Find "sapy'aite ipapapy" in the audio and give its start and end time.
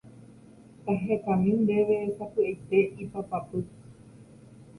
2.17-3.59